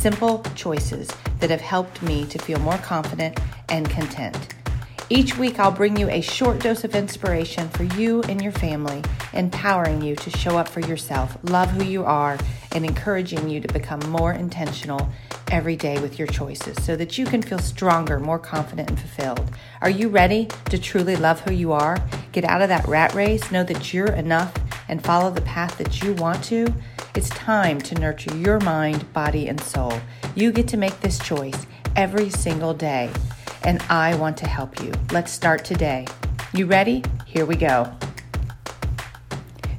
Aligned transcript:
simple 0.00 0.42
choices 0.54 1.10
that 1.40 1.50
have 1.50 1.60
helped 1.60 2.00
me 2.00 2.24
to 2.24 2.38
feel 2.38 2.58
more 2.60 2.78
confident 2.78 3.38
and 3.68 3.90
content. 3.90 4.54
Each 5.10 5.36
week, 5.36 5.58
I'll 5.58 5.70
bring 5.70 5.98
you 5.98 6.08
a 6.08 6.22
short 6.22 6.60
dose 6.60 6.84
of 6.84 6.94
inspiration 6.94 7.68
for 7.68 7.84
you 7.84 8.22
and 8.22 8.40
your 8.40 8.52
family, 8.52 9.02
empowering 9.34 10.00
you 10.00 10.16
to 10.16 10.30
show 10.30 10.56
up 10.56 10.68
for 10.68 10.80
yourself, 10.80 11.36
love 11.42 11.68
who 11.72 11.84
you 11.84 12.04
are, 12.04 12.38
and 12.72 12.86
encouraging 12.86 13.50
you 13.50 13.60
to 13.60 13.68
become 13.74 14.00
more 14.08 14.32
intentional 14.32 15.10
every 15.50 15.76
day 15.76 16.00
with 16.00 16.18
your 16.18 16.28
choices 16.28 16.82
so 16.82 16.96
that 16.96 17.18
you 17.18 17.26
can 17.26 17.42
feel 17.42 17.58
stronger, 17.58 18.18
more 18.18 18.38
confident, 18.38 18.88
and 18.88 18.98
fulfilled. 18.98 19.50
Are 19.82 19.90
you 19.90 20.08
ready 20.08 20.48
to 20.70 20.78
truly 20.78 21.16
love 21.16 21.40
who 21.40 21.52
you 21.52 21.72
are? 21.72 21.98
Get 22.32 22.44
out 22.44 22.62
of 22.62 22.70
that 22.70 22.88
rat 22.88 23.12
race, 23.12 23.50
know 23.50 23.64
that 23.64 23.92
you're 23.92 24.12
enough 24.12 24.54
and 24.88 25.04
follow 25.04 25.30
the 25.30 25.42
path 25.42 25.76
that 25.76 26.02
you 26.02 26.14
want 26.14 26.42
to, 26.44 26.72
it's 27.14 27.28
time 27.30 27.80
to 27.80 27.94
nurture 27.96 28.36
your 28.36 28.60
mind, 28.60 29.12
body, 29.12 29.48
and 29.48 29.60
soul. 29.60 29.92
You 30.34 30.52
get 30.52 30.68
to 30.68 30.76
make 30.76 31.00
this 31.00 31.18
choice 31.18 31.66
every 31.96 32.30
single 32.30 32.72
day, 32.74 33.10
and 33.64 33.82
I 33.88 34.14
want 34.16 34.36
to 34.38 34.48
help 34.48 34.80
you. 34.82 34.92
Let's 35.10 35.32
start 35.32 35.64
today. 35.64 36.06
You 36.52 36.66
ready? 36.66 37.02
Here 37.26 37.44
we 37.44 37.56
go. 37.56 37.92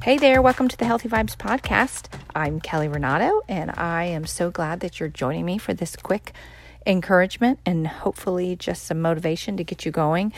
Hey 0.02 0.18
there, 0.18 0.42
welcome 0.42 0.68
to 0.68 0.76
the 0.76 0.84
Healthy 0.84 1.08
Vibes 1.08 1.36
Podcast. 1.36 2.08
I'm 2.34 2.60
Kelly 2.60 2.88
Renato, 2.88 3.42
and 3.48 3.70
I 3.76 4.04
am 4.04 4.26
so 4.26 4.50
glad 4.50 4.80
that 4.80 5.00
you're 5.00 5.08
joining 5.08 5.44
me 5.44 5.58
for 5.58 5.72
this 5.72 5.96
quick 5.96 6.32
encouragement 6.86 7.60
and 7.64 7.86
hopefully 7.86 8.56
just 8.56 8.84
some 8.84 9.00
motivation 9.00 9.56
to 9.56 9.64
get 9.64 9.84
you 9.86 9.92
going 9.92 10.32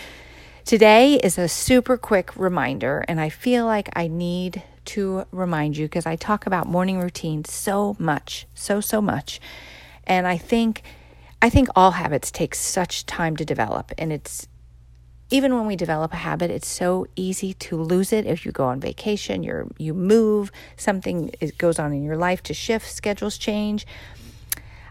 Today 0.65 1.17
is 1.17 1.37
a 1.37 1.47
super 1.47 1.99
quick 1.99 2.35
reminder, 2.37 3.05
and 3.07 3.21
I 3.21 3.29
feel 3.29 3.67
like 3.67 3.91
I 3.95 4.09
need 4.09 4.63
to 4.87 5.25
remind 5.31 5.77
you 5.77 5.87
because 5.87 6.07
I 6.07 6.17
talk 6.17 6.47
about 6.47 6.67
morning 6.67 6.99
routine 6.99 7.45
so 7.45 7.97
much, 7.99 8.47
so, 8.55 8.81
so 8.81 9.01
much. 9.01 9.41
And 10.05 10.27
I 10.27 10.37
think. 10.37 10.83
I 11.43 11.51
think 11.51 11.69
all 11.77 11.91
habits 11.91 12.31
take 12.31 12.55
such 12.55 13.05
time 13.05 13.37
to 13.37 13.45
develop, 13.45 13.93
and 13.99 14.11
it's 14.11 14.49
even 15.31 15.55
when 15.55 15.67
we 15.67 15.77
develop 15.77 16.13
a 16.13 16.17
habit, 16.17 16.51
it's 16.51 16.69
so 16.69 17.07
easy 17.17 17.55
to 17.55 17.77
lose 17.77 18.13
it. 18.13 18.25
If 18.25 18.47
you 18.47 18.53
go 18.53 18.65
on 18.67 18.81
vacation, 18.81 19.43
you 19.43 19.71
you 19.79 19.95
move, 19.95 20.53
something 20.77 21.35
goes 21.59 21.79
on 21.79 21.93
in 21.93 22.03
your 22.03 22.17
life 22.17 22.43
to 22.45 22.55
shift, 22.55 22.91
schedules 22.91 23.37
change. 23.37 23.87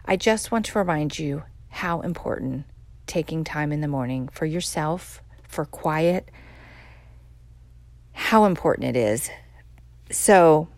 I 0.04 0.16
just 0.16 0.52
want 0.52 0.66
to 0.66 0.78
remind 0.78 1.18
you 1.18 1.44
how 1.70 2.00
important 2.02 2.66
taking 3.06 3.42
time 3.42 3.72
in 3.72 3.80
the 3.80 3.88
morning 3.88 4.28
for 4.28 4.44
yourself, 4.44 5.22
for 5.48 5.64
quiet, 5.64 6.30
how 8.12 8.44
important 8.44 8.88
it 8.88 8.96
is. 8.96 9.30
So, 10.14 10.68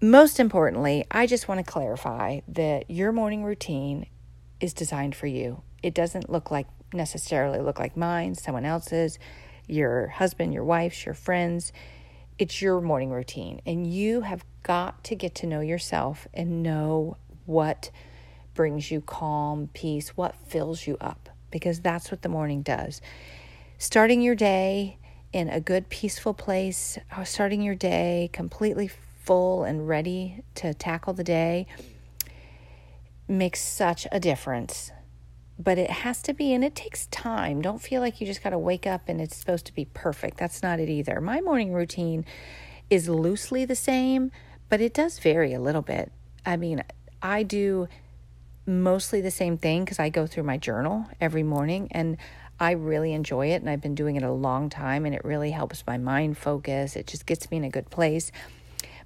most 0.00 0.40
importantly, 0.40 1.04
I 1.08 1.26
just 1.26 1.46
want 1.46 1.64
to 1.64 1.72
clarify 1.72 2.40
that 2.48 2.90
your 2.90 3.12
morning 3.12 3.44
routine 3.44 4.06
is 4.58 4.72
designed 4.72 5.14
for 5.14 5.28
you. 5.28 5.62
It 5.80 5.94
doesn't 5.94 6.28
look 6.28 6.50
like 6.50 6.66
necessarily 6.92 7.60
look 7.60 7.78
like 7.78 7.96
mine, 7.96 8.34
someone 8.34 8.64
else's, 8.64 9.20
your 9.68 10.08
husband, 10.08 10.52
your 10.52 10.64
wife's, 10.64 11.06
your 11.06 11.14
friends. 11.14 11.72
It's 12.40 12.60
your 12.60 12.80
morning 12.80 13.10
routine. 13.10 13.60
And 13.64 13.86
you 13.86 14.22
have 14.22 14.44
got 14.64 15.04
to 15.04 15.14
get 15.14 15.36
to 15.36 15.46
know 15.46 15.60
yourself 15.60 16.26
and 16.34 16.64
know 16.64 17.18
what 17.46 17.92
brings 18.52 18.90
you 18.90 19.00
calm, 19.00 19.70
peace, 19.74 20.16
what 20.16 20.34
fills 20.34 20.88
you 20.88 20.96
up 21.00 21.28
because 21.52 21.78
that's 21.78 22.10
what 22.10 22.22
the 22.22 22.28
morning 22.28 22.62
does. 22.62 23.00
Starting 23.78 24.20
your 24.20 24.34
day 24.34 24.98
in 25.32 25.48
a 25.48 25.60
good, 25.60 25.88
peaceful 25.88 26.34
place, 26.34 26.98
uh, 27.16 27.24
starting 27.24 27.62
your 27.62 27.74
day 27.74 28.30
completely 28.32 28.90
full 29.22 29.64
and 29.64 29.88
ready 29.88 30.42
to 30.56 30.74
tackle 30.74 31.12
the 31.12 31.24
day 31.24 31.66
makes 33.28 33.60
such 33.60 34.06
a 34.10 34.18
difference. 34.18 34.90
But 35.58 35.78
it 35.78 35.90
has 35.90 36.22
to 36.22 36.32
be, 36.32 36.52
and 36.52 36.64
it 36.64 36.74
takes 36.74 37.06
time. 37.06 37.60
Don't 37.60 37.80
feel 37.80 38.00
like 38.00 38.20
you 38.20 38.26
just 38.26 38.42
got 38.42 38.50
to 38.50 38.58
wake 38.58 38.86
up 38.86 39.08
and 39.08 39.20
it's 39.20 39.36
supposed 39.36 39.66
to 39.66 39.74
be 39.74 39.84
perfect. 39.84 40.38
That's 40.38 40.62
not 40.62 40.80
it 40.80 40.88
either. 40.88 41.20
My 41.20 41.40
morning 41.40 41.72
routine 41.72 42.24
is 42.88 43.08
loosely 43.08 43.64
the 43.64 43.76
same, 43.76 44.32
but 44.68 44.80
it 44.80 44.94
does 44.94 45.18
vary 45.18 45.52
a 45.52 45.60
little 45.60 45.82
bit. 45.82 46.10
I 46.44 46.56
mean, 46.56 46.82
I 47.22 47.42
do 47.42 47.88
mostly 48.66 49.20
the 49.20 49.30
same 49.30 49.58
thing 49.58 49.84
because 49.84 49.98
I 49.98 50.08
go 50.08 50.26
through 50.26 50.44
my 50.44 50.56
journal 50.56 51.06
every 51.20 51.42
morning 51.42 51.88
and 51.90 52.16
I 52.60 52.72
really 52.72 53.14
enjoy 53.14 53.48
it. 53.48 53.62
And 53.62 53.70
I've 53.70 53.80
been 53.80 53.94
doing 53.94 54.16
it 54.16 54.22
a 54.22 54.30
long 54.30 54.68
time 54.68 55.06
and 55.06 55.14
it 55.14 55.24
really 55.24 55.50
helps 55.50 55.82
my 55.86 55.96
mind 55.96 56.36
focus. 56.36 56.94
It 56.94 57.06
just 57.06 57.24
gets 57.26 57.50
me 57.50 57.56
in 57.56 57.64
a 57.64 57.70
good 57.70 57.88
place. 57.90 58.30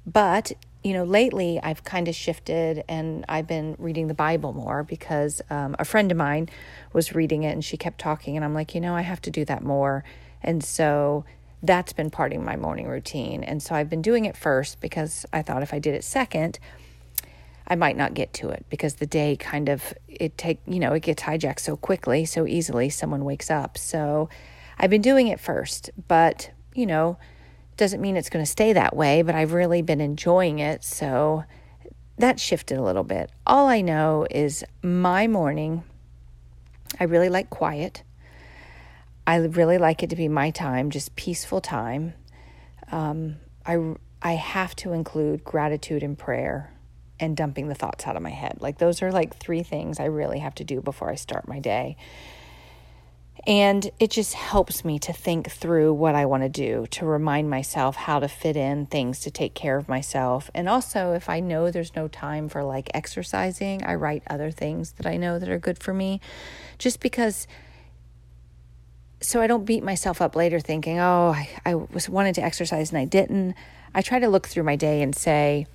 But, 0.04 0.52
you 0.82 0.92
know, 0.92 1.04
lately 1.04 1.60
I've 1.62 1.84
kind 1.84 2.08
of 2.08 2.14
shifted 2.14 2.84
and 2.88 3.24
I've 3.28 3.46
been 3.46 3.76
reading 3.78 4.08
the 4.08 4.14
Bible 4.14 4.52
more 4.52 4.82
because 4.82 5.40
um, 5.48 5.76
a 5.78 5.84
friend 5.84 6.10
of 6.10 6.18
mine 6.18 6.50
was 6.92 7.14
reading 7.14 7.44
it 7.44 7.52
and 7.52 7.64
she 7.64 7.76
kept 7.76 7.98
talking. 7.98 8.36
And 8.36 8.44
I'm 8.44 8.52
like, 8.52 8.74
you 8.74 8.80
know, 8.80 8.94
I 8.94 9.02
have 9.02 9.22
to 9.22 9.30
do 9.30 9.44
that 9.46 9.62
more. 9.62 10.04
And 10.42 10.62
so 10.62 11.24
that's 11.62 11.94
been 11.94 12.10
part 12.10 12.34
of 12.34 12.42
my 12.42 12.56
morning 12.56 12.88
routine. 12.88 13.42
And 13.42 13.62
so 13.62 13.74
I've 13.74 13.88
been 13.88 14.02
doing 14.02 14.26
it 14.26 14.36
first 14.36 14.80
because 14.80 15.24
I 15.32 15.40
thought 15.40 15.62
if 15.62 15.72
I 15.72 15.78
did 15.78 15.94
it 15.94 16.04
second, 16.04 16.58
I 17.66 17.76
might 17.76 17.96
not 17.96 18.14
get 18.14 18.32
to 18.34 18.50
it 18.50 18.66
because 18.68 18.96
the 18.96 19.06
day 19.06 19.36
kind 19.36 19.68
of 19.68 19.94
it 20.06 20.36
take 20.36 20.60
you 20.66 20.78
know 20.78 20.92
it 20.92 21.00
gets 21.00 21.22
hijacked 21.22 21.60
so 21.60 21.76
quickly 21.76 22.24
so 22.24 22.46
easily 22.46 22.90
someone 22.90 23.24
wakes 23.24 23.50
up. 23.50 23.78
So 23.78 24.28
I've 24.78 24.90
been 24.90 25.02
doing 25.02 25.28
it 25.28 25.40
first 25.40 25.90
but 26.08 26.50
you 26.74 26.86
know 26.86 27.16
doesn't 27.76 28.00
mean 28.00 28.16
it's 28.16 28.30
going 28.30 28.44
to 28.44 28.50
stay 28.50 28.72
that 28.72 28.94
way 28.94 29.22
but 29.22 29.34
I've 29.34 29.52
really 29.52 29.82
been 29.82 30.00
enjoying 30.00 30.58
it 30.58 30.84
so 30.84 31.44
that 32.18 32.38
shifted 32.38 32.78
a 32.78 32.82
little 32.82 33.02
bit. 33.02 33.30
All 33.46 33.66
I 33.66 33.80
know 33.80 34.26
is 34.30 34.64
my 34.82 35.26
morning 35.26 35.84
I 37.00 37.04
really 37.04 37.28
like 37.28 37.50
quiet. 37.50 38.02
I 39.26 39.36
really 39.36 39.78
like 39.78 40.02
it 40.02 40.10
to 40.10 40.16
be 40.16 40.28
my 40.28 40.50
time 40.50 40.90
just 40.90 41.16
peaceful 41.16 41.60
time. 41.60 42.12
Um, 42.92 43.36
I 43.64 43.94
I 44.20 44.32
have 44.32 44.76
to 44.76 44.92
include 44.92 45.44
gratitude 45.44 46.02
and 46.02 46.16
prayer 46.16 46.73
and 47.20 47.36
dumping 47.36 47.68
the 47.68 47.74
thoughts 47.74 48.06
out 48.06 48.16
of 48.16 48.22
my 48.22 48.30
head. 48.30 48.58
Like 48.60 48.78
those 48.78 49.02
are 49.02 49.12
like 49.12 49.36
three 49.36 49.62
things 49.62 50.00
I 50.00 50.06
really 50.06 50.40
have 50.40 50.54
to 50.56 50.64
do 50.64 50.80
before 50.80 51.10
I 51.10 51.14
start 51.14 51.48
my 51.48 51.60
day. 51.60 51.96
And 53.46 53.90
it 54.00 54.10
just 54.10 54.32
helps 54.32 54.86
me 54.86 54.98
to 55.00 55.12
think 55.12 55.50
through 55.50 55.92
what 55.92 56.14
I 56.14 56.24
want 56.24 56.44
to 56.44 56.48
do, 56.48 56.86
to 56.92 57.04
remind 57.04 57.50
myself 57.50 57.94
how 57.94 58.18
to 58.18 58.28
fit 58.28 58.56
in 58.56 58.86
things 58.86 59.20
to 59.20 59.30
take 59.30 59.54
care 59.54 59.76
of 59.76 59.86
myself. 59.86 60.50
And 60.54 60.66
also, 60.66 61.12
if 61.12 61.28
I 61.28 61.40
know 61.40 61.70
there's 61.70 61.94
no 61.94 62.08
time 62.08 62.48
for 62.48 62.64
like 62.64 62.90
exercising, 62.94 63.84
I 63.84 63.96
write 63.96 64.22
other 64.28 64.50
things 64.50 64.92
that 64.92 65.06
I 65.06 65.18
know 65.18 65.38
that 65.38 65.50
are 65.50 65.58
good 65.58 65.78
for 65.78 65.92
me 65.92 66.20
just 66.78 67.00
because 67.00 67.46
so 69.20 69.40
I 69.40 69.46
don't 69.46 69.64
beat 69.64 69.82
myself 69.82 70.20
up 70.20 70.36
later 70.36 70.60
thinking, 70.60 70.98
oh, 70.98 71.32
I, 71.34 71.48
I 71.64 71.74
was 71.74 72.08
wanted 72.08 72.34
to 72.36 72.42
exercise 72.42 72.90
and 72.90 72.98
I 72.98 73.06
didn't. 73.06 73.54
I 73.94 74.02
try 74.02 74.18
to 74.18 74.28
look 74.28 74.46
through 74.46 74.64
my 74.64 74.76
day 74.76 75.00
and 75.00 75.14
say, 75.14 75.66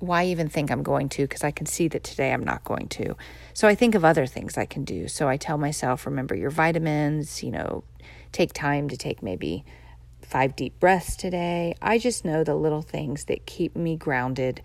why 0.00 0.24
even 0.24 0.48
think 0.48 0.70
I'm 0.70 0.82
going 0.82 1.08
to? 1.10 1.22
Because 1.22 1.44
I 1.44 1.50
can 1.50 1.66
see 1.66 1.86
that 1.88 2.02
today 2.02 2.32
I'm 2.32 2.42
not 2.42 2.64
going 2.64 2.88
to. 2.88 3.14
So 3.54 3.68
I 3.68 3.74
think 3.74 3.94
of 3.94 4.04
other 4.04 4.26
things 4.26 4.58
I 4.58 4.66
can 4.66 4.84
do. 4.84 5.08
So 5.08 5.28
I 5.28 5.36
tell 5.36 5.58
myself, 5.58 6.06
remember 6.06 6.34
your 6.34 6.50
vitamins, 6.50 7.42
you 7.42 7.50
know, 7.50 7.84
take 8.32 8.52
time 8.52 8.88
to 8.88 8.96
take 8.96 9.22
maybe 9.22 9.64
five 10.22 10.56
deep 10.56 10.80
breaths 10.80 11.16
today. 11.16 11.74
I 11.82 11.98
just 11.98 12.24
know 12.24 12.42
the 12.44 12.54
little 12.54 12.82
things 12.82 13.26
that 13.26 13.46
keep 13.46 13.76
me 13.76 13.96
grounded, 13.96 14.62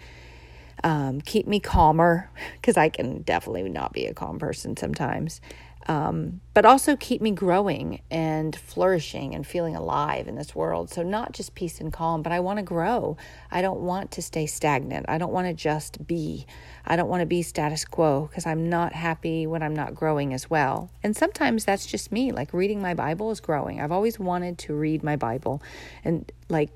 um, 0.83 1.21
keep 1.21 1.47
me 1.47 1.59
calmer, 1.59 2.29
because 2.53 2.77
I 2.77 2.89
can 2.89 3.21
definitely 3.23 3.63
not 3.69 3.91
be 3.91 4.05
a 4.05 4.13
calm 4.13 4.39
person 4.39 4.77
sometimes 4.77 5.41
um, 5.87 6.41
but 6.53 6.65
also 6.65 6.95
keep 6.95 7.21
me 7.21 7.31
growing 7.31 8.01
and 8.09 8.55
flourishing 8.55 9.35
and 9.35 9.45
feeling 9.45 9.75
alive 9.75 10.27
in 10.27 10.35
this 10.35 10.55
world. 10.55 10.89
So, 10.89 11.03
not 11.03 11.31
just 11.31 11.53
peace 11.53 11.79
and 11.79 11.93
calm, 11.93 12.23
but 12.23 12.31
I 12.31 12.39
want 12.39 12.57
to 12.57 12.63
grow. 12.63 13.17
I 13.51 13.61
don't 13.61 13.81
want 13.81 14.11
to 14.11 14.21
stay 14.21 14.47
stagnant. 14.47 15.05
I 15.07 15.17
don't 15.17 15.31
want 15.31 15.47
to 15.47 15.53
just 15.53 16.07
be. 16.07 16.47
I 16.85 16.95
don't 16.95 17.09
want 17.09 17.21
to 17.21 17.25
be 17.27 17.41
status 17.41 17.85
quo 17.85 18.27
because 18.27 18.45
I'm 18.45 18.69
not 18.69 18.93
happy 18.93 19.45
when 19.45 19.61
I'm 19.61 19.75
not 19.75 19.93
growing 19.93 20.33
as 20.33 20.49
well. 20.49 20.89
And 21.03 21.15
sometimes 21.15 21.65
that's 21.65 21.85
just 21.85 22.11
me. 22.11 22.31
Like 22.31 22.53
reading 22.53 22.81
my 22.81 22.93
Bible 22.93 23.29
is 23.31 23.39
growing. 23.39 23.79
I've 23.79 23.91
always 23.91 24.19
wanted 24.19 24.57
to 24.59 24.73
read 24.73 25.03
my 25.03 25.15
Bible 25.15 25.61
and, 26.03 26.31
like, 26.49 26.71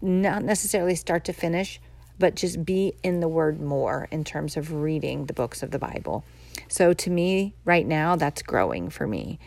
not 0.00 0.42
necessarily 0.42 0.96
start 0.96 1.24
to 1.24 1.32
finish, 1.32 1.80
but 2.22 2.36
just 2.36 2.64
be 2.64 2.94
in 3.02 3.18
the 3.18 3.26
Word 3.26 3.60
more 3.60 4.06
in 4.12 4.22
terms 4.22 4.56
of 4.56 4.70
reading 4.72 5.26
the 5.26 5.32
books 5.32 5.60
of 5.60 5.72
the 5.72 5.78
Bible. 5.80 6.24
So 6.68 6.92
to 6.92 7.10
me, 7.10 7.52
right 7.64 7.84
now, 7.84 8.14
that's 8.14 8.42
growing 8.42 8.90
for 8.90 9.08
me. 9.08 9.40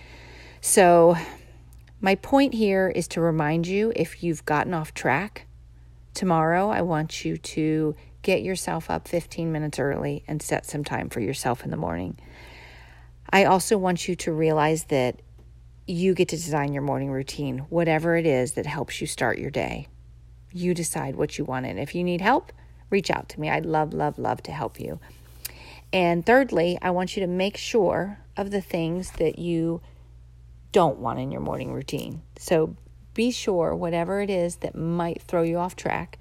So 0.59 1.15
my 2.01 2.15
point 2.15 2.53
here 2.53 2.91
is 2.93 3.07
to 3.07 3.21
remind 3.21 3.65
you 3.65 3.93
if 3.95 4.21
you've 4.21 4.43
gotten 4.43 4.73
off 4.73 4.93
track, 4.93 5.47
tomorrow 6.13 6.67
I 6.67 6.81
want 6.81 7.23
you 7.23 7.37
to 7.37 7.95
get 8.23 8.41
yourself 8.41 8.89
up 8.89 9.07
15 9.07 9.53
minutes 9.53 9.79
early 9.79 10.25
and 10.27 10.41
set 10.41 10.65
some 10.65 10.83
time 10.83 11.07
for 11.07 11.21
yourself 11.21 11.63
in 11.63 11.71
the 11.71 11.77
morning. 11.77 12.19
I 13.29 13.45
also 13.45 13.77
want 13.77 14.09
you 14.09 14.17
to 14.17 14.33
realize 14.33 14.83
that 14.85 15.21
you 15.87 16.13
get 16.13 16.27
to 16.27 16.35
design 16.35 16.73
your 16.73 16.83
morning 16.83 17.09
routine, 17.09 17.59
whatever 17.69 18.17
it 18.17 18.25
is 18.25 18.51
that 18.55 18.65
helps 18.65 18.99
you 18.99 19.07
start 19.07 19.39
your 19.39 19.49
day. 19.49 19.87
You 20.51 20.73
decide 20.73 21.15
what 21.15 21.37
you 21.37 21.45
want. 21.45 21.67
And 21.67 21.79
if 21.79 21.95
you 21.95 22.03
need 22.03 22.19
help, 22.19 22.51
reach 22.89 23.09
out 23.09 23.29
to 23.29 23.39
me. 23.39 23.49
I'd 23.49 23.65
love, 23.65 23.93
love, 23.93 24.17
love 24.17 24.41
to 24.43 24.51
help 24.51 24.79
you. 24.79 24.99
And 25.93 26.25
thirdly, 26.25 26.77
I 26.81 26.91
want 26.91 27.15
you 27.15 27.21
to 27.21 27.27
make 27.27 27.57
sure 27.57 28.19
of 28.35 28.51
the 28.51 28.61
things 28.61 29.11
that 29.11 29.39
you 29.39 29.81
don't 30.71 30.99
want 30.99 31.19
in 31.19 31.31
your 31.31 31.41
morning 31.41 31.71
routine. 31.71 32.21
So 32.37 32.75
be 33.13 33.31
sure, 33.31 33.73
whatever 33.73 34.21
it 34.21 34.29
is 34.29 34.57
that 34.57 34.75
might 34.75 35.21
throw 35.21 35.43
you 35.43 35.57
off 35.57 35.75
track, 35.75 36.19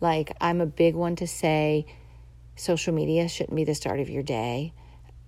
like 0.00 0.34
I'm 0.40 0.60
a 0.60 0.66
big 0.66 0.94
one 0.94 1.16
to 1.16 1.26
say 1.26 1.86
social 2.56 2.94
media 2.94 3.28
shouldn't 3.28 3.56
be 3.56 3.64
the 3.64 3.74
start 3.74 4.00
of 4.00 4.08
your 4.08 4.22
day, 4.22 4.72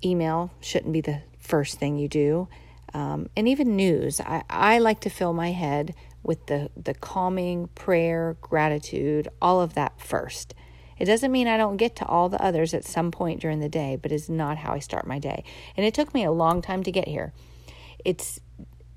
email 0.04 0.50
shouldn't 0.60 0.92
be 0.92 1.00
the 1.00 1.22
first 1.38 1.78
thing 1.78 1.98
you 1.98 2.08
do 2.08 2.48
um, 2.94 3.28
and 3.36 3.46
even 3.46 3.76
news. 3.76 4.20
I, 4.20 4.42
I 4.48 4.78
like 4.78 5.00
to 5.00 5.10
fill 5.10 5.32
my 5.32 5.52
head 5.52 5.94
with 6.26 6.46
the, 6.46 6.70
the 6.76 6.94
calming, 6.94 7.68
prayer, 7.68 8.36
gratitude, 8.40 9.28
all 9.40 9.60
of 9.60 9.74
that 9.74 10.00
first. 10.00 10.54
It 10.98 11.04
doesn't 11.04 11.30
mean 11.30 11.46
I 11.46 11.56
don't 11.56 11.76
get 11.76 11.96
to 11.96 12.06
all 12.06 12.28
the 12.28 12.42
others 12.42 12.74
at 12.74 12.84
some 12.84 13.10
point 13.10 13.40
during 13.40 13.60
the 13.60 13.68
day, 13.68 13.96
but 14.00 14.12
it's 14.12 14.28
not 14.28 14.58
how 14.58 14.72
I 14.72 14.78
start 14.78 15.06
my 15.06 15.18
day. 15.18 15.44
And 15.76 15.86
it 15.86 15.94
took 15.94 16.12
me 16.14 16.24
a 16.24 16.32
long 16.32 16.62
time 16.62 16.82
to 16.82 16.90
get 16.90 17.06
here. 17.06 17.32
It's 18.04 18.40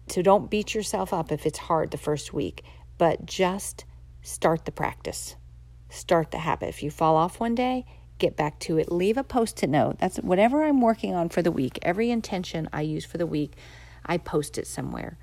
so 0.07 0.21
don't 0.21 0.49
beat 0.49 0.73
yourself 0.73 1.13
up 1.13 1.31
if 1.31 1.45
it's 1.45 1.59
hard 1.59 1.91
the 1.91 1.97
first 1.97 2.33
week, 2.33 2.63
but 2.97 3.25
just 3.25 3.85
start 4.23 4.65
the 4.65 4.71
practice. 4.71 5.35
Start 5.89 6.31
the 6.31 6.39
habit. 6.39 6.69
If 6.69 6.81
you 6.81 6.89
fall 6.89 7.15
off 7.15 7.39
one 7.39 7.53
day, 7.53 7.85
get 8.17 8.35
back 8.35 8.59
to 8.61 8.77
it. 8.77 8.91
Leave 8.91 9.17
a 9.17 9.23
post 9.23 9.61
it 9.61 9.69
note. 9.69 9.99
That's 9.99 10.17
whatever 10.17 10.63
I'm 10.63 10.81
working 10.81 11.13
on 11.13 11.29
for 11.29 11.41
the 11.41 11.51
week. 11.51 11.77
Every 11.81 12.09
intention 12.09 12.69
I 12.73 12.81
use 12.81 13.05
for 13.05 13.17
the 13.17 13.27
week, 13.27 13.55
I 14.05 14.17
post 14.17 14.57
it 14.57 14.65
somewhere. 14.65 15.17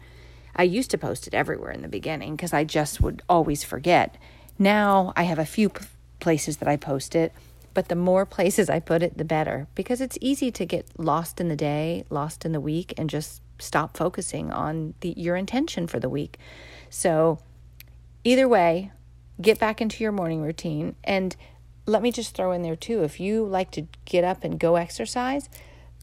I 0.56 0.62
used 0.62 0.90
to 0.90 0.98
post 0.98 1.26
it 1.26 1.34
everywhere 1.34 1.70
in 1.70 1.82
the 1.82 1.88
beginning 1.88 2.34
because 2.34 2.52
I 2.52 2.64
just 2.64 3.00
would 3.00 3.22
always 3.28 3.62
forget. 3.62 4.16
Now 4.58 5.12
I 5.14 5.24
have 5.24 5.38
a 5.38 5.44
few 5.44 5.68
p- 5.68 5.84
places 6.18 6.56
that 6.56 6.68
I 6.68 6.76
post 6.76 7.14
it, 7.14 7.32
but 7.74 7.88
the 7.88 7.94
more 7.94 8.24
places 8.36 8.70
I 8.70 8.80
put 8.80 9.02
it, 9.02 9.18
the 9.18 9.24
better 9.24 9.68
because 9.74 10.00
it's 10.00 10.18
easy 10.20 10.50
to 10.50 10.64
get 10.64 10.86
lost 10.98 11.40
in 11.40 11.48
the 11.48 11.56
day, 11.56 12.04
lost 12.08 12.44
in 12.44 12.52
the 12.52 12.60
week, 12.60 12.94
and 12.96 13.10
just 13.10 13.42
stop 13.58 13.96
focusing 13.96 14.50
on 14.50 14.94
the, 15.00 15.14
your 15.16 15.36
intention 15.36 15.86
for 15.86 16.00
the 16.00 16.08
week. 16.08 16.38
So, 16.88 17.38
either 18.24 18.48
way, 18.48 18.92
get 19.40 19.58
back 19.58 19.80
into 19.80 20.02
your 20.02 20.12
morning 20.12 20.42
routine. 20.42 20.96
And 21.04 21.36
let 21.86 22.02
me 22.02 22.10
just 22.10 22.34
throw 22.34 22.52
in 22.52 22.62
there 22.62 22.76
too 22.76 23.04
if 23.04 23.20
you 23.20 23.44
like 23.44 23.70
to 23.72 23.86
get 24.04 24.24
up 24.24 24.42
and 24.42 24.58
go 24.58 24.76
exercise, 24.76 25.48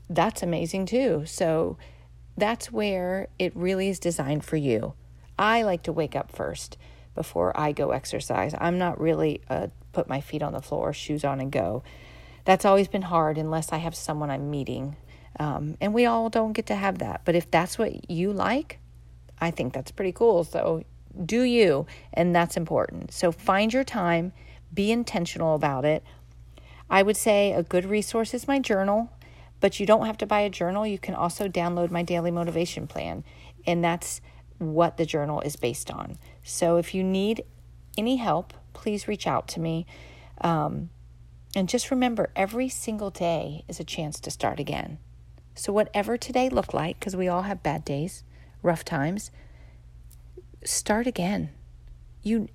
that's 0.09 0.43
amazing 0.43 0.85
too. 0.85 1.23
So, 1.25 1.77
that's 2.37 2.71
where 2.71 3.27
it 3.37 3.55
really 3.55 3.89
is 3.89 3.99
designed 3.99 4.43
for 4.43 4.57
you. 4.57 4.93
I 5.37 5.63
like 5.63 5.83
to 5.83 5.91
wake 5.91 6.15
up 6.15 6.31
first 6.31 6.77
before 7.15 7.57
I 7.59 7.71
go 7.71 7.91
exercise. 7.91 8.55
I'm 8.59 8.77
not 8.77 8.99
really 8.99 9.41
a 9.49 9.69
put 9.93 10.09
my 10.09 10.19
feet 10.19 10.43
on 10.43 10.53
the 10.53 10.61
floor, 10.61 10.91
shoes 10.91 11.23
on, 11.23 11.39
and 11.39 11.51
go. 11.51 11.83
That's 12.45 12.65
always 12.65 12.87
been 12.87 13.03
hard 13.03 13.37
unless 13.37 13.71
I 13.71 13.77
have 13.77 13.95
someone 13.95 14.29
I'm 14.29 14.49
meeting. 14.49 14.97
Um, 15.39 15.77
and 15.79 15.93
we 15.93 16.05
all 16.05 16.29
don't 16.29 16.53
get 16.53 16.65
to 16.67 16.75
have 16.75 16.97
that. 16.99 17.21
But 17.23 17.35
if 17.35 17.49
that's 17.49 17.77
what 17.77 18.09
you 18.09 18.33
like, 18.33 18.79
I 19.39 19.51
think 19.51 19.73
that's 19.73 19.91
pretty 19.91 20.11
cool. 20.11 20.43
So 20.43 20.83
do 21.25 21.43
you, 21.43 21.85
and 22.13 22.35
that's 22.35 22.57
important. 22.57 23.11
So 23.13 23.31
find 23.31 23.71
your 23.71 23.83
time, 23.83 24.33
be 24.73 24.91
intentional 24.91 25.55
about 25.55 25.85
it. 25.85 26.03
I 26.89 27.03
would 27.03 27.17
say 27.17 27.53
a 27.53 27.63
good 27.63 27.85
resource 27.85 28.33
is 28.33 28.47
my 28.47 28.59
journal. 28.59 29.11
But 29.63 29.79
you 29.79 29.85
don't 29.85 30.07
have 30.07 30.17
to 30.17 30.25
buy 30.25 30.41
a 30.41 30.49
journal. 30.49 30.85
You 30.85 30.99
can 30.99 31.15
also 31.15 31.47
download 31.47 31.89
my 31.89 32.03
daily 32.03 32.31
motivation 32.31 32.85
plan, 32.85 33.23
and 33.65 33.81
that's 33.81 34.19
what 34.57 34.97
the 34.97 35.05
journal 35.05 35.39
is 35.39 35.55
based 35.55 35.89
on. 35.89 36.17
So 36.43 36.75
if 36.75 36.93
you 36.93 37.01
need 37.01 37.45
any 37.97 38.17
help, 38.17 38.53
please 38.73 39.07
reach 39.07 39.25
out 39.25 39.47
to 39.47 39.61
me. 39.61 39.85
Um, 40.41 40.89
and 41.55 41.69
just 41.69 41.91
remember, 41.91 42.29
every 42.35 42.67
single 42.67 43.09
day 43.09 43.63
is 43.69 43.79
a 43.79 43.85
chance 43.85 44.19
to 44.19 44.31
start 44.31 44.59
again. 44.59 44.97
So, 45.55 45.71
whatever 45.71 46.17
today 46.17 46.49
looked 46.49 46.73
like, 46.73 46.99
because 46.99 47.15
we 47.15 47.29
all 47.29 47.43
have 47.43 47.63
bad 47.63 47.85
days, 47.85 48.25
rough 48.61 48.83
times, 48.83 49.31
start 50.65 51.07
again. 51.07 51.51
You 52.21 52.49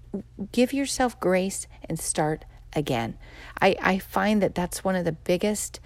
give 0.52 0.74
yourself 0.74 1.18
grace 1.20 1.66
and 1.88 1.98
start 1.98 2.44
again. 2.74 3.16
I, 3.62 3.76
I 3.80 3.98
find 3.98 4.42
that 4.42 4.54
that's 4.54 4.84
one 4.84 4.94
of 4.94 5.06
the 5.06 5.12
biggest 5.12 5.80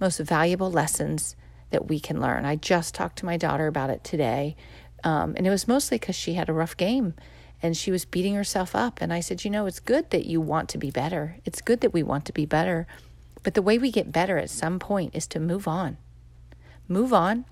most 0.00 0.18
valuable 0.18 0.70
lessons 0.70 1.36
that 1.70 1.88
we 1.88 1.98
can 1.98 2.20
learn. 2.20 2.44
I 2.44 2.56
just 2.56 2.94
talked 2.94 3.18
to 3.18 3.26
my 3.26 3.36
daughter 3.36 3.66
about 3.66 3.90
it 3.90 4.04
today, 4.04 4.56
um, 5.04 5.34
and 5.36 5.46
it 5.46 5.50
was 5.50 5.68
mostly 5.68 5.98
because 5.98 6.16
she 6.16 6.34
had 6.34 6.48
a 6.48 6.52
rough 6.52 6.76
game 6.76 7.14
and 7.62 7.76
she 7.76 7.90
was 7.90 8.04
beating 8.04 8.34
herself 8.34 8.74
up. 8.74 9.00
And 9.00 9.12
I 9.12 9.20
said, 9.20 9.44
You 9.44 9.50
know, 9.50 9.66
it's 9.66 9.80
good 9.80 10.10
that 10.10 10.26
you 10.26 10.40
want 10.40 10.68
to 10.70 10.78
be 10.78 10.90
better. 10.90 11.36
It's 11.44 11.60
good 11.60 11.80
that 11.80 11.92
we 11.92 12.02
want 12.02 12.24
to 12.26 12.32
be 12.32 12.46
better. 12.46 12.86
But 13.42 13.54
the 13.54 13.62
way 13.62 13.78
we 13.78 13.90
get 13.90 14.12
better 14.12 14.38
at 14.38 14.50
some 14.50 14.78
point 14.78 15.14
is 15.14 15.26
to 15.28 15.40
move 15.40 15.68
on. 15.68 15.96
Move 16.88 17.12
on, 17.12 17.44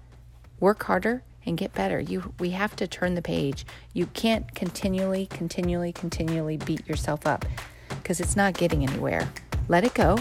work 0.61 0.83
harder, 0.85 1.23
and 1.47 1.57
get 1.59 1.73
better. 1.75 2.01
You 2.01 2.33
we 2.39 2.51
have 2.51 2.77
to 2.77 2.87
turn 2.87 3.15
the 3.15 3.23
page. 3.23 3.67
You 3.93 4.07
can't 4.07 4.55
continually, 4.55 5.27
continually, 5.27 5.93
continually 5.93 6.57
beat 6.57 6.87
yourself 6.89 7.27
up 7.27 7.45
because 7.89 8.21
it's 8.21 8.37
not 8.37 8.55
getting 8.55 8.83
anywhere. 8.83 9.29
Let 9.69 9.85
it 9.85 9.95
go. 9.95 10.19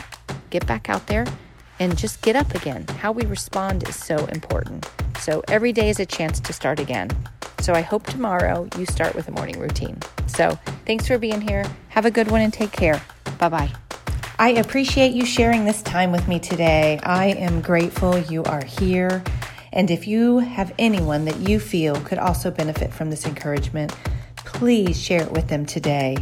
Get 0.50 0.66
back 0.68 0.90
out 0.90 1.08
there 1.08 1.26
and 1.80 1.98
just 1.98 2.22
get 2.22 2.36
up 2.36 2.54
again. 2.56 2.86
How 3.00 3.12
we 3.12 3.26
respond 3.26 3.88
is 3.88 3.96
so 3.96 4.18
important. 4.28 4.90
So 5.20 5.44
every 5.48 5.72
day 5.72 5.90
is 5.90 6.00
a 6.00 6.06
chance 6.06 6.40
to 6.42 6.54
start 6.54 6.80
again. 6.80 7.10
So 7.60 7.74
I 7.74 7.82
hope 7.82 8.06
tomorrow 8.06 8.68
you 8.78 8.86
start 8.86 9.16
with 9.16 9.28
a 9.28 9.32
morning 9.32 9.60
routine. 9.60 9.98
So 10.28 10.60
thanks 10.86 11.08
for 11.08 11.18
being 11.18 11.42
here. 11.42 11.66
Have 11.90 12.06
a 12.06 12.12
good 12.12 12.30
one 12.30 12.42
and 12.42 12.52
take 12.52 12.72
care. 12.72 13.02
Bye 13.38 13.50
bye. 13.50 13.72
I 14.40 14.50
appreciate 14.50 15.14
you 15.14 15.26
sharing 15.26 15.64
this 15.64 15.82
time 15.82 16.12
with 16.12 16.28
me 16.28 16.40
today. 16.40 17.00
I 17.04 17.28
am 17.28 17.62
grateful 17.62 18.18
you 18.18 18.44
are 18.44 18.64
here. 18.64 19.24
And 19.72 19.90
if 19.90 20.08
you 20.08 20.40
have 20.40 20.74
anyone 20.78 21.26
that 21.26 21.38
you 21.38 21.60
feel 21.60 21.96
could 22.02 22.18
also 22.18 22.52
benefit 22.52 22.94
from 22.94 23.10
this 23.10 23.26
encouragement, 23.26 23.96
please 24.36 25.02
share 25.02 25.22
it 25.22 25.32
with 25.32 25.48
them 25.48 25.66
today. 25.66 26.18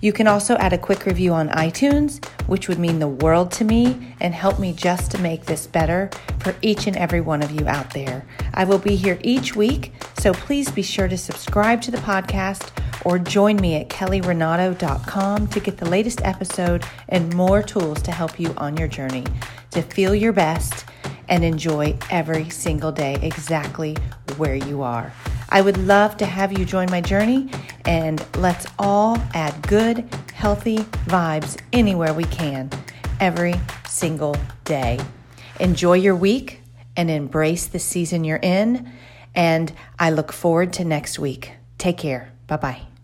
You 0.00 0.12
can 0.12 0.26
also 0.26 0.56
add 0.56 0.72
a 0.72 0.78
quick 0.78 1.06
review 1.06 1.32
on 1.32 1.48
iTunes, 1.48 2.24
which 2.46 2.68
would 2.68 2.78
mean 2.78 2.98
the 2.98 3.08
world 3.08 3.50
to 3.52 3.64
me 3.64 4.14
and 4.20 4.32
help 4.32 4.58
me 4.58 4.72
just 4.72 5.10
to 5.12 5.18
make 5.18 5.46
this 5.46 5.66
better 5.66 6.10
for 6.38 6.54
each 6.62 6.86
and 6.86 6.96
every 6.96 7.20
one 7.20 7.42
of 7.42 7.50
you 7.50 7.66
out 7.66 7.92
there. 7.92 8.24
I 8.54 8.64
will 8.64 8.78
be 8.78 8.96
here 8.96 9.18
each 9.22 9.56
week, 9.56 9.92
so 10.18 10.32
please 10.32 10.70
be 10.70 10.82
sure 10.82 11.08
to 11.08 11.18
subscribe 11.18 11.82
to 11.82 11.90
the 11.90 11.98
podcast 11.98 12.70
or 13.04 13.18
join 13.18 13.56
me 13.56 13.76
at 13.76 13.88
kellyrenato.com 13.88 15.48
to 15.48 15.60
get 15.60 15.78
the 15.78 15.88
latest 15.88 16.20
episode 16.24 16.84
and 17.08 17.34
more 17.34 17.62
tools 17.62 18.02
to 18.02 18.12
help 18.12 18.38
you 18.38 18.54
on 18.56 18.76
your 18.76 18.88
journey 18.88 19.24
to 19.70 19.82
feel 19.82 20.14
your 20.14 20.32
best 20.32 20.84
and 21.28 21.44
enjoy 21.44 21.96
every 22.10 22.48
single 22.50 22.92
day 22.92 23.18
exactly 23.22 23.96
where 24.36 24.54
you 24.54 24.82
are. 24.82 25.12
I 25.50 25.60
would 25.60 25.78
love 25.78 26.16
to 26.18 26.26
have 26.26 26.58
you 26.58 26.64
join 26.64 26.90
my 26.90 27.00
journey 27.00 27.50
and 27.84 28.24
let's 28.36 28.66
all 28.78 29.16
add 29.34 29.66
good, 29.66 30.08
healthy 30.34 30.78
vibes 31.06 31.58
anywhere 31.72 32.12
we 32.12 32.24
can 32.24 32.70
every 33.20 33.54
single 33.88 34.36
day. 34.64 34.98
Enjoy 35.58 35.94
your 35.94 36.14
week 36.14 36.60
and 36.96 37.10
embrace 37.10 37.66
the 37.66 37.78
season 37.78 38.24
you're 38.24 38.40
in. 38.42 38.92
And 39.34 39.72
I 39.98 40.10
look 40.10 40.32
forward 40.32 40.72
to 40.74 40.84
next 40.84 41.18
week. 41.18 41.52
Take 41.78 41.98
care. 41.98 42.32
Bye 42.46 42.56
bye. 42.56 42.97